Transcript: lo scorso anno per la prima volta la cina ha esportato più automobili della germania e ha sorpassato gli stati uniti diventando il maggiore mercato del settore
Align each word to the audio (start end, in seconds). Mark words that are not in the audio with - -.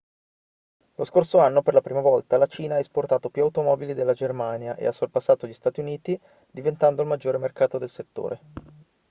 lo 0.95 1.03
scorso 1.03 1.37
anno 1.37 1.61
per 1.61 1.75
la 1.75 1.81
prima 1.83 2.01
volta 2.01 2.39
la 2.39 2.47
cina 2.47 2.73
ha 2.73 2.79
esportato 2.79 3.29
più 3.29 3.43
automobili 3.43 3.93
della 3.93 4.13
germania 4.15 4.75
e 4.75 4.87
ha 4.87 4.91
sorpassato 4.91 5.45
gli 5.45 5.53
stati 5.53 5.79
uniti 5.79 6.19
diventando 6.49 7.03
il 7.03 7.07
maggiore 7.07 7.37
mercato 7.37 7.77
del 7.77 7.87
settore 7.89 8.41